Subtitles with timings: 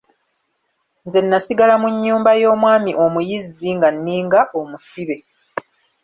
[1.05, 5.17] Nze nasigala mu nnyumba y'omwami omuyizzi nga nninganga omusibe.